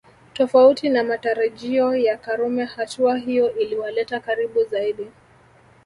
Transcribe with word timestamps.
Tofauti 0.33 0.89
na 0.89 1.03
matarajio 1.03 1.95
ya 1.95 2.17
Karume 2.17 2.63
hatua 2.65 3.17
hiyo 3.17 3.55
iliwaleta 3.59 4.19
karibu 4.19 4.63
zaidi 4.63 5.07